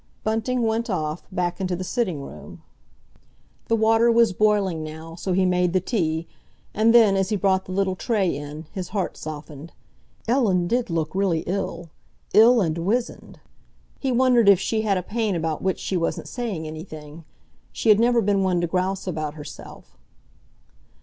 Bunting 0.23 0.63
went 0.63 0.89
off, 0.89 1.27
back 1.31 1.61
into 1.61 1.75
the 1.75 1.83
sitting 1.83 2.23
room. 2.23 2.63
The 3.67 3.75
water 3.75 4.11
was 4.11 4.33
boiling 4.33 4.81
now, 4.83 5.13
so 5.13 5.31
he 5.31 5.45
made 5.45 5.73
the 5.73 5.79
tea; 5.79 6.25
and 6.73 6.91
then, 6.91 7.15
as 7.15 7.29
he 7.29 7.35
brought 7.35 7.65
the 7.65 7.71
little 7.71 7.95
tray 7.95 8.35
in, 8.35 8.65
his 8.73 8.89
heart 8.89 9.15
softened. 9.15 9.73
Ellen 10.27 10.65
did 10.65 10.89
look 10.89 11.13
really 11.13 11.41
ill—ill 11.41 12.61
and 12.61 12.79
wizened. 12.79 13.39
He 13.99 14.11
wondered 14.11 14.49
if 14.49 14.59
she 14.59 14.81
had 14.81 14.97
a 14.97 15.03
pain 15.03 15.35
about 15.35 15.61
which 15.61 15.77
she 15.77 15.95
wasn't 15.97 16.27
saying 16.27 16.65
anything. 16.65 17.23
She 17.71 17.89
had 17.89 17.99
never 17.99 18.23
been 18.23 18.41
one 18.41 18.59
to 18.61 18.65
grouse 18.65 19.05
about 19.05 19.35
herself. 19.35 19.95